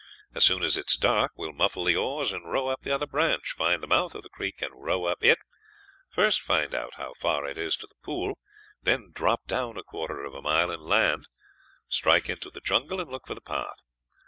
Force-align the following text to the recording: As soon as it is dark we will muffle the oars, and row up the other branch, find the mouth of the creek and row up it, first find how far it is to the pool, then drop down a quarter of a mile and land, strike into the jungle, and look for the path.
As 0.33 0.43
soon 0.43 0.63
as 0.63 0.77
it 0.77 0.89
is 0.89 0.95
dark 0.97 1.31
we 1.37 1.45
will 1.45 1.53
muffle 1.53 1.83
the 1.83 1.95
oars, 1.95 2.31
and 2.31 2.51
row 2.51 2.69
up 2.69 2.81
the 2.81 2.89
other 2.89 3.05
branch, 3.05 3.51
find 3.51 3.83
the 3.83 3.87
mouth 3.87 4.15
of 4.15 4.23
the 4.23 4.29
creek 4.31 4.59
and 4.59 4.71
row 4.73 5.05
up 5.05 5.23
it, 5.23 5.37
first 6.09 6.41
find 6.41 6.73
how 6.73 7.13
far 7.19 7.45
it 7.45 7.55
is 7.55 7.75
to 7.75 7.85
the 7.85 8.03
pool, 8.03 8.39
then 8.81 9.11
drop 9.13 9.45
down 9.45 9.77
a 9.77 9.83
quarter 9.83 10.23
of 10.23 10.33
a 10.33 10.41
mile 10.41 10.71
and 10.71 10.81
land, 10.81 11.27
strike 11.87 12.29
into 12.29 12.49
the 12.49 12.61
jungle, 12.61 12.99
and 12.99 13.11
look 13.11 13.27
for 13.27 13.35
the 13.35 13.41
path. 13.41 13.77